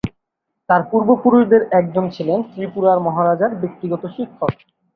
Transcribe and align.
তাঁর 0.69 0.81
পূর্বপুরুষদের 0.89 1.61
একজন 1.79 2.05
ছিলেন 2.15 2.39
ত্রিপুরার 2.51 2.97
মহারাজার 3.05 3.51
ব্যক্তিগত 3.61 4.03
শিক্ষক। 4.15 4.51